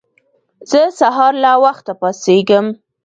زه 0.71 0.81
سهار 0.99 1.33
له 1.43 1.51
وخته 1.63 1.91
پاڅيږم. 1.99 2.67